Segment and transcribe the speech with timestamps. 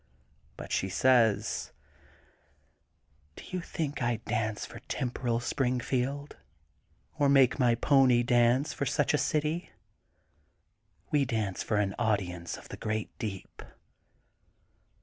[0.57, 1.73] But she says:
[3.35, 6.37] Do you think I dance for temporal Springfield,
[7.19, 9.69] or make my pony dance for such a city?
[11.11, 13.61] We dance for an audience of the great deep.